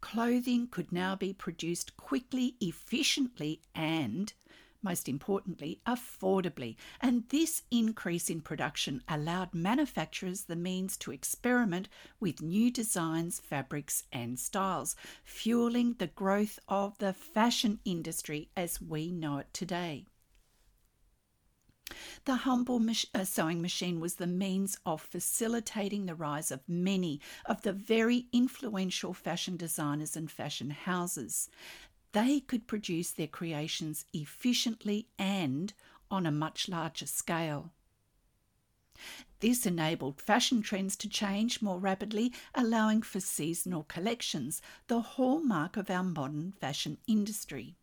Clothing 0.00 0.66
could 0.68 0.90
now 0.90 1.14
be 1.14 1.34
produced 1.34 1.96
quickly, 1.98 2.56
efficiently, 2.60 3.60
and, 3.74 4.32
most 4.82 5.08
importantly, 5.08 5.80
affordably, 5.86 6.76
and 7.00 7.28
this 7.28 7.62
increase 7.70 8.30
in 8.30 8.40
production 8.40 9.02
allowed 9.08 9.54
manufacturers 9.54 10.44
the 10.44 10.56
means 10.56 10.96
to 10.96 11.12
experiment 11.12 11.88
with 12.20 12.42
new 12.42 12.70
designs, 12.70 13.40
fabrics, 13.40 14.04
and 14.12 14.38
styles, 14.38 14.94
fueling 15.24 15.94
the 15.98 16.06
growth 16.06 16.58
of 16.68 16.96
the 16.98 17.12
fashion 17.12 17.80
industry 17.84 18.50
as 18.56 18.80
we 18.80 19.10
know 19.10 19.38
it 19.38 19.52
today. 19.52 20.04
The 22.26 22.36
humble 22.36 22.84
uh, 23.14 23.24
sewing 23.24 23.62
machine 23.62 23.98
was 23.98 24.16
the 24.16 24.26
means 24.26 24.78
of 24.84 25.00
facilitating 25.00 26.04
the 26.04 26.14
rise 26.14 26.50
of 26.50 26.68
many 26.68 27.20
of 27.46 27.62
the 27.62 27.72
very 27.72 28.26
influential 28.32 29.14
fashion 29.14 29.56
designers 29.56 30.14
and 30.14 30.30
fashion 30.30 30.70
houses. 30.70 31.48
They 32.12 32.40
could 32.40 32.66
produce 32.66 33.10
their 33.10 33.26
creations 33.26 34.04
efficiently 34.12 35.08
and 35.18 35.72
on 36.10 36.26
a 36.26 36.32
much 36.32 36.68
larger 36.68 37.06
scale. 37.06 37.72
This 39.40 39.66
enabled 39.66 40.20
fashion 40.20 40.62
trends 40.62 40.96
to 40.96 41.08
change 41.08 41.62
more 41.62 41.78
rapidly, 41.78 42.32
allowing 42.54 43.02
for 43.02 43.20
seasonal 43.20 43.84
collections, 43.84 44.60
the 44.88 45.00
hallmark 45.00 45.76
of 45.76 45.90
our 45.90 46.02
modern 46.02 46.52
fashion 46.52 46.98
industry. 47.06 47.76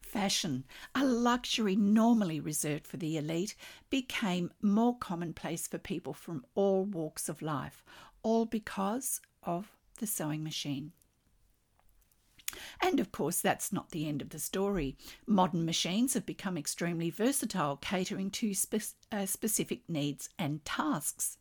Fashion, 0.00 0.64
a 0.94 1.04
luxury 1.04 1.76
normally 1.76 2.40
reserved 2.40 2.86
for 2.88 2.96
the 2.96 3.16
elite, 3.16 3.54
became 3.90 4.50
more 4.60 4.98
commonplace 4.98 5.68
for 5.68 5.78
people 5.78 6.12
from 6.12 6.44
all 6.56 6.84
walks 6.84 7.28
of 7.28 7.42
life, 7.42 7.84
all 8.24 8.44
because 8.44 9.20
of 9.44 9.76
the 9.98 10.06
sewing 10.06 10.42
machine. 10.42 10.92
And 12.82 13.00
of 13.00 13.12
course, 13.12 13.40
that's 13.40 13.72
not 13.72 13.90
the 13.90 14.08
end 14.08 14.22
of 14.22 14.30
the 14.30 14.38
story. 14.38 14.96
Modern 15.26 15.64
machines 15.64 16.14
have 16.14 16.26
become 16.26 16.56
extremely 16.56 17.10
versatile, 17.10 17.76
catering 17.76 18.30
to 18.32 18.54
spe- 18.54 18.94
uh, 19.12 19.26
specific 19.26 19.88
needs 19.88 20.28
and 20.38 20.64
tasks. 20.64 21.38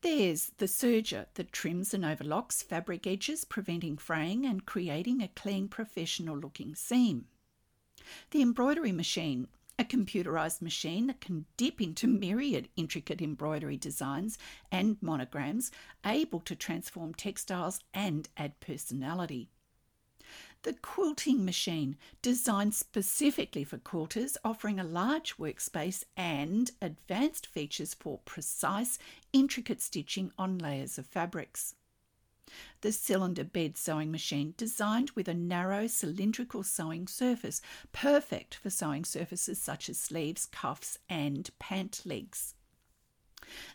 There's 0.00 0.50
the 0.58 0.66
serger 0.66 1.26
that 1.34 1.52
trims 1.52 1.94
and 1.94 2.04
overlocks 2.04 2.62
fabric 2.62 3.06
edges, 3.06 3.44
preventing 3.44 3.96
fraying 3.96 4.44
and 4.44 4.66
creating 4.66 5.22
a 5.22 5.28
clean, 5.28 5.68
professional 5.68 6.36
looking 6.36 6.74
seam. 6.74 7.26
The 8.32 8.42
embroidery 8.42 8.90
machine, 8.90 9.46
a 9.78 9.84
computerized 9.84 10.60
machine 10.60 11.06
that 11.06 11.20
can 11.20 11.46
dip 11.56 11.80
into 11.80 12.08
myriad 12.08 12.68
intricate 12.76 13.22
embroidery 13.22 13.76
designs 13.76 14.38
and 14.72 14.96
monograms, 15.00 15.70
able 16.04 16.40
to 16.40 16.56
transform 16.56 17.14
textiles 17.14 17.78
and 17.94 18.28
add 18.36 18.58
personality. 18.58 19.50
The 20.62 20.74
quilting 20.74 21.44
machine, 21.44 21.96
designed 22.20 22.74
specifically 22.74 23.64
for 23.64 23.78
quilters, 23.78 24.36
offering 24.44 24.78
a 24.78 24.84
large 24.84 25.36
workspace 25.36 26.04
and 26.16 26.70
advanced 26.80 27.46
features 27.46 27.94
for 27.94 28.18
precise, 28.24 28.98
intricate 29.32 29.80
stitching 29.80 30.30
on 30.38 30.58
layers 30.58 30.98
of 30.98 31.06
fabrics 31.06 31.74
the 32.82 32.92
cylinder 32.92 33.44
bed 33.44 33.78
sewing 33.78 34.10
machine 34.10 34.54
designed 34.56 35.10
with 35.12 35.28
a 35.28 35.34
narrow 35.34 35.86
cylindrical 35.86 36.62
sewing 36.62 37.06
surface, 37.06 37.62
perfect 37.92 38.54
for 38.54 38.70
sewing 38.70 39.04
surfaces 39.04 39.60
such 39.60 39.88
as 39.88 39.98
sleeves, 39.98 40.46
cuffs, 40.46 40.98
and 41.08 41.50
pant 41.58 42.02
legs. 42.04 42.54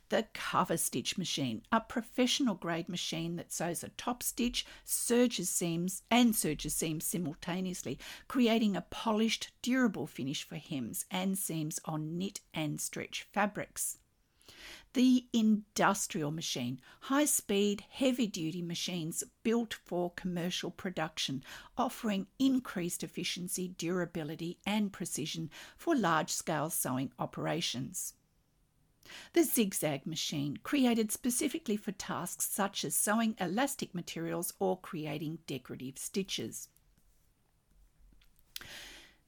The 0.09 0.27
cover 0.33 0.77
stitch 0.77 1.17
machine, 1.17 1.61
a 1.71 1.81
professional 1.81 2.55
grade 2.55 2.89
machine 2.89 3.35
that 3.35 3.51
sews 3.51 3.83
a 3.83 3.89
top 3.89 4.23
stitch, 4.23 4.65
serges 4.85 5.47
seams, 5.47 6.03
and 6.09 6.33
serges 6.33 6.71
seams 6.71 7.05
simultaneously, 7.05 7.99
creating 8.27 8.75
a 8.75 8.81
polished, 8.81 9.51
durable 9.61 10.07
finish 10.07 10.43
for 10.43 10.55
hems 10.55 11.05
and 11.11 11.37
seams 11.37 11.79
on 11.85 12.17
knit 12.17 12.41
and 12.53 12.81
stretch 12.81 13.27
fabrics 13.31 13.97
the 14.93 15.27
industrial 15.31 16.31
machine, 16.31 16.79
high 17.01 17.25
speed, 17.25 17.83
heavy 17.89 18.25
duty 18.25 18.63
machines 18.63 19.23
built 19.43 19.75
for 19.85 20.09
commercial 20.11 20.71
production, 20.71 21.43
offering 21.77 22.25
increased 22.39 23.03
efficiency, 23.03 23.67
durability, 23.77 24.57
and 24.65 24.91
precision 24.91 25.51
for 25.75 25.95
large 25.95 26.31
scale 26.31 26.71
sewing 26.71 27.11
operations. 27.19 28.15
The 29.33 29.43
zigzag 29.43 30.05
machine, 30.05 30.57
created 30.63 31.11
specifically 31.11 31.77
for 31.77 31.91
tasks 31.91 32.47
such 32.49 32.83
as 32.85 32.95
sewing 32.95 33.35
elastic 33.39 33.93
materials 33.93 34.53
or 34.59 34.79
creating 34.79 35.39
decorative 35.47 35.97
stitches. 35.97 36.69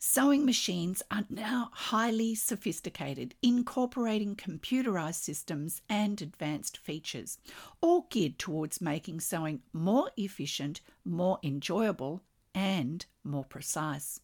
Sewing 0.02 0.46
machines 0.46 1.04
are 1.12 1.26
now 1.30 1.72
highly 1.74 2.34
sophisticated, 2.34 3.36
incorporating 3.42 4.34
computerized 4.34 5.22
systems 5.22 5.82
and 5.89 6.22
advanced 6.22 6.78
features, 6.78 7.38
all 7.82 8.08
geared 8.10 8.39
towards 8.39 8.80
making 8.80 9.20
sewing 9.20 9.62
more 9.74 10.10
efficient, 10.15 10.80
more 11.04 11.38
enjoyable, 11.44 12.24
and 12.56 13.06
more 13.26 13.44
precise. 13.44 14.22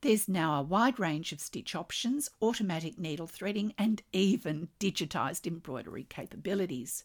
There's 0.00 0.28
now 0.28 0.58
a 0.58 0.62
wide 0.62 0.98
range 0.98 1.32
of 1.32 1.40
stitch 1.40 1.74
options, 1.74 2.30
automatic 2.40 2.98
needle 2.98 3.26
threading, 3.26 3.74
and 3.76 4.02
even 4.12 4.68
digitized 4.80 5.46
embroidery 5.46 6.06
capabilities. 6.08 7.04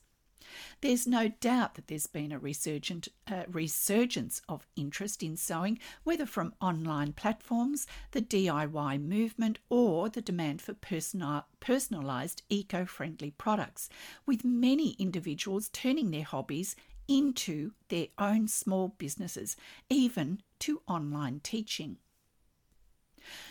There's 0.81 1.07
no 1.07 1.29
doubt 1.29 1.75
that 1.75 1.87
there's 1.87 2.07
been 2.07 2.31
a 2.31 2.39
resurgent, 2.39 3.07
uh, 3.27 3.43
resurgence 3.47 4.41
of 4.49 4.67
interest 4.75 5.23
in 5.23 5.37
sewing, 5.37 5.79
whether 6.03 6.25
from 6.25 6.53
online 6.61 7.13
platforms, 7.13 7.87
the 8.11 8.21
DIY 8.21 9.01
movement, 9.01 9.59
or 9.69 10.09
the 10.09 10.21
demand 10.21 10.61
for 10.61 10.73
personal, 10.73 11.45
personalised, 11.61 12.41
eco 12.49 12.85
friendly 12.85 13.31
products, 13.31 13.89
with 14.25 14.43
many 14.43 14.91
individuals 14.99 15.69
turning 15.69 16.11
their 16.11 16.23
hobbies 16.23 16.75
into 17.07 17.71
their 17.89 18.07
own 18.17 18.47
small 18.47 18.89
businesses, 18.89 19.55
even 19.89 20.41
to 20.59 20.81
online 20.87 21.39
teaching. 21.41 21.97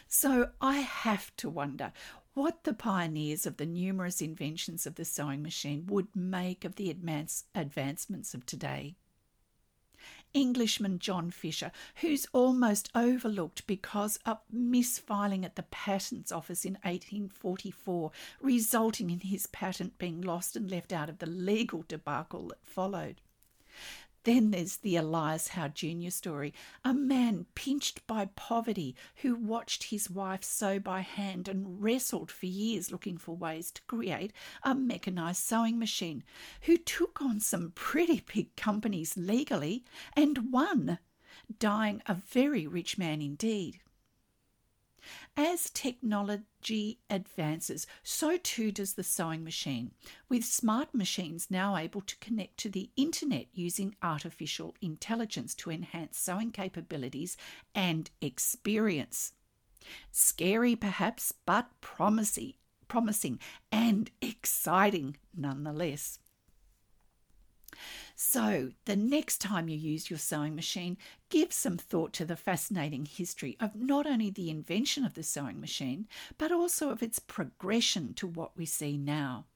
So 0.09 0.51
I 0.61 0.79
have 0.79 1.35
to 1.37 1.49
wonder 1.49 1.93
what 2.35 2.65
the 2.65 2.75
pioneers 2.75 3.47
of 3.47 3.59
the 3.59 3.67
numerous 3.67 4.23
inventions 4.23 4.87
of 4.87 4.95
the 4.95 5.05
sewing 5.05 5.43
machine 5.43 5.87
would 5.87 6.09
make 6.15 6.65
of 6.65 6.77
the 6.77 6.91
advance, 6.91 7.45
advancements 7.55 8.35
of 8.35 8.47
today. 8.47 8.97
Englishman 10.35 10.99
John 10.99 11.31
Fisher, 11.31 11.71
who's 11.97 12.27
almost 12.33 12.91
overlooked 12.95 13.67
because 13.67 14.19
of 14.25 14.39
misfiling 14.53 15.45
at 15.45 15.57
the 15.57 15.63
Patents 15.65 16.33
Office 16.33 16.65
in 16.65 16.75
1844, 16.83 18.11
resulting 18.41 19.11
in 19.11 19.21
his 19.21 19.47
patent 19.49 19.99
being 19.99 20.23
lost 20.23 20.57
and 20.57 20.71
left 20.71 20.93
out 20.93 21.11
of 21.11 21.19
the 21.19 21.27
legal 21.27 21.85
debacle 21.87 22.49
that 22.49 22.65
followed. 22.65 23.21
Then 24.25 24.53
there's 24.53 24.77
the 24.77 24.97
Elias 24.97 25.49
Howe 25.49 25.69
Jr. 25.69 26.11
story, 26.11 26.55
a 26.85 26.95
man 26.95 27.47
pinched 27.57 28.07
by 28.07 28.27
poverty 28.37 28.95
who 29.17 29.35
watched 29.35 29.85
his 29.85 30.09
wife 30.09 30.45
sew 30.45 30.79
by 30.79 31.01
hand 31.01 31.49
and 31.49 31.83
wrestled 31.83 32.31
for 32.31 32.47
years 32.47 32.93
looking 32.93 33.19
for 33.19 33.37
ways 33.37 33.73
to 33.73 33.83
create 33.83 34.33
a 34.63 34.77
mechanized 34.77 35.43
sewing 35.43 35.79
machine, 35.79 36.23
who 36.63 36.77
took 36.77 37.21
on 37.21 37.41
some 37.41 37.73
pretty 37.75 38.23
big 38.33 38.55
companies 38.55 39.17
legally 39.17 39.85
and 40.15 40.53
won, 40.53 40.99
dying 41.59 42.01
a 42.07 42.15
very 42.15 42.67
rich 42.67 42.97
man 42.97 43.21
indeed. 43.21 43.81
As 45.37 45.69
technology 46.63 46.99
advances, 47.11 47.87
so 48.03 48.37
too 48.37 48.71
does 48.71 48.95
the 48.95 49.03
sewing 49.03 49.43
machine, 49.45 49.91
with 50.29 50.45
smart 50.45 50.95
machines 50.95 51.49
now 51.51 51.77
able 51.77 52.01
to 52.03 52.17
connect 52.19 52.57
to 52.59 52.69
the 52.69 52.91
internet 52.97 53.47
using 53.53 53.95
artificial 54.03 54.75
intelligence 54.81 55.55
to 55.55 55.71
enhance 55.71 56.19
sewing 56.19 56.51
capabilities 56.53 57.37
and 57.75 58.11
experience. 58.21 59.33
Scary 60.13 60.77
perhaps, 60.77 61.33
but 61.45 61.69
promising 61.81 62.55
promising 62.89 63.39
and 63.71 64.11
exciting 64.21 65.17
nonetheless. 65.35 66.19
So, 68.17 68.73
the 68.85 68.97
next 68.97 69.41
time 69.41 69.69
you 69.69 69.77
use 69.77 70.11
your 70.11 70.19
sewing 70.19 70.55
machine, 70.55 70.97
give 71.29 71.53
some 71.53 71.77
thought 71.77 72.13
to 72.15 72.25
the 72.25 72.37
fascinating 72.37 73.07
history 73.07 73.57
of 73.61 73.75
not 73.75 74.07
only 74.07 74.31
the 74.31 74.51
invention 74.51 75.05
of 75.05 75.15
the 75.15 75.23
sewing 75.23 75.61
machine, 75.61 76.07
but 76.39 76.53
also 76.53 76.91
of 76.91 77.03
its 77.03 77.19
progression 77.19 78.15
to 78.15 78.27
what 78.27 78.57
we 78.57 78.67
see 78.67 78.97
now. 78.97 79.47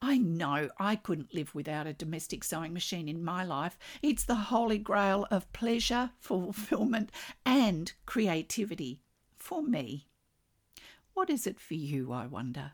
I 0.00 0.18
know 0.18 0.70
I 0.78 0.96
couldn't 0.96 1.34
live 1.34 1.54
without 1.54 1.86
a 1.86 1.92
domestic 1.92 2.42
sewing 2.42 2.72
machine 2.72 3.08
in 3.08 3.24
my 3.24 3.44
life. 3.44 3.78
It's 4.02 4.24
the 4.24 4.34
holy 4.34 4.78
grail 4.78 5.26
of 5.30 5.52
pleasure, 5.52 6.10
fulfillment, 6.18 7.10
and 7.46 7.92
creativity 8.04 9.00
for 9.36 9.62
me. 9.62 10.08
What 11.14 11.30
is 11.30 11.46
it 11.46 11.60
for 11.60 11.74
you, 11.74 12.12
I 12.12 12.26
wonder? 12.26 12.72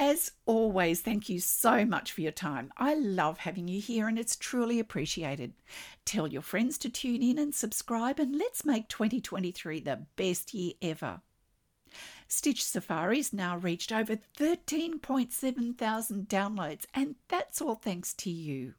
As 0.00 0.30
always, 0.46 1.00
thank 1.00 1.28
you 1.28 1.40
so 1.40 1.84
much 1.84 2.12
for 2.12 2.20
your 2.20 2.30
time. 2.30 2.72
I 2.76 2.94
love 2.94 3.38
having 3.38 3.66
you 3.66 3.80
here 3.80 4.06
and 4.06 4.16
it's 4.16 4.36
truly 4.36 4.78
appreciated. 4.78 5.54
Tell 6.04 6.28
your 6.28 6.42
friends 6.42 6.78
to 6.78 6.88
tune 6.88 7.20
in 7.20 7.36
and 7.36 7.52
subscribe, 7.52 8.20
and 8.20 8.36
let's 8.36 8.64
make 8.64 8.88
2023 8.88 9.80
the 9.80 10.06
best 10.14 10.54
year 10.54 10.74
ever. 10.80 11.20
Stitch 12.28 12.62
Safari's 12.64 13.32
now 13.32 13.56
reached 13.56 13.90
over 13.90 14.16
13.7 14.38 15.76
thousand 15.76 16.28
downloads, 16.28 16.84
and 16.94 17.16
that's 17.28 17.60
all 17.60 17.74
thanks 17.74 18.14
to 18.14 18.30
you. 18.30 18.74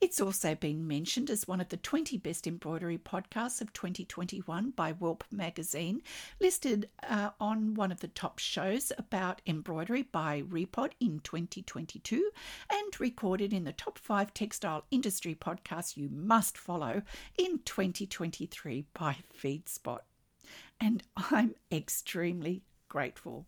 It's 0.00 0.20
also 0.20 0.54
been 0.54 0.86
mentioned 0.86 1.30
as 1.30 1.48
one 1.48 1.60
of 1.60 1.68
the 1.68 1.76
20 1.76 2.18
best 2.18 2.46
embroidery 2.46 2.98
podcasts 2.98 3.60
of 3.60 3.72
2021 3.72 4.70
by 4.70 4.92
Welp 4.92 5.22
magazine, 5.30 6.02
listed 6.40 6.88
uh, 7.08 7.30
on 7.40 7.74
one 7.74 7.92
of 7.92 8.00
the 8.00 8.08
top 8.08 8.38
shows 8.38 8.92
about 8.98 9.42
embroidery 9.46 10.02
by 10.02 10.42
Repod 10.42 10.92
in 11.00 11.20
2022, 11.20 12.30
and 12.70 13.00
recorded 13.00 13.52
in 13.52 13.64
the 13.64 13.72
top 13.72 13.98
five 13.98 14.32
textile 14.34 14.84
industry 14.90 15.34
podcasts 15.34 15.96
you 15.96 16.08
must 16.08 16.56
follow 16.58 17.02
in 17.38 17.60
2023 17.64 18.86
by 18.94 19.16
FeedSpot. 19.42 20.00
And 20.80 21.02
I'm 21.16 21.54
extremely 21.72 22.62
grateful. 22.88 23.46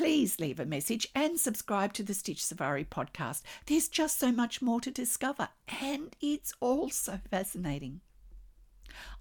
Please 0.00 0.40
leave 0.40 0.58
a 0.58 0.64
message 0.64 1.06
and 1.14 1.38
subscribe 1.38 1.92
to 1.92 2.02
the 2.02 2.14
Stitch 2.14 2.42
Safari 2.42 2.86
podcast. 2.86 3.42
There's 3.66 3.86
just 3.86 4.18
so 4.18 4.32
much 4.32 4.62
more 4.62 4.80
to 4.80 4.90
discover, 4.90 5.50
and 5.82 6.16
it's 6.22 6.54
all 6.58 6.88
so 6.88 7.20
fascinating. 7.30 8.00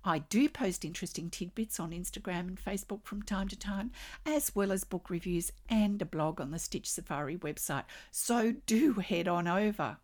I 0.05 0.19
do 0.19 0.47
post 0.47 0.85
interesting 0.85 1.29
tidbits 1.29 1.81
on 1.81 1.91
Instagram 1.91 2.47
and 2.47 2.63
Facebook 2.63 3.03
from 3.03 3.23
time 3.23 3.49
to 3.49 3.59
time, 3.59 3.91
as 4.25 4.55
well 4.55 4.71
as 4.71 4.85
book 4.85 5.09
reviews 5.09 5.51
and 5.67 6.01
a 6.01 6.05
blog 6.05 6.39
on 6.39 6.51
the 6.51 6.59
Stitch 6.59 6.89
Safari 6.89 7.35
website, 7.35 7.83
so 8.09 8.53
do 8.65 8.93
head 8.93 9.27
on 9.27 9.49
over. 9.49 9.97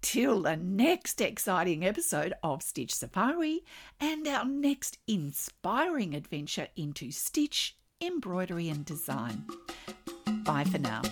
Till 0.00 0.42
the 0.42 0.56
next 0.56 1.20
exciting 1.20 1.84
episode 1.84 2.34
of 2.40 2.62
Stitch 2.62 2.94
Safari 2.94 3.64
and 3.98 4.28
our 4.28 4.44
next 4.44 4.98
inspiring 5.08 6.14
adventure 6.14 6.68
into 6.76 7.10
Stitch 7.10 7.76
embroidery 8.00 8.68
and 8.68 8.84
design. 8.84 9.44
Bye 10.44 10.64
for 10.64 10.78
now. 10.78 11.02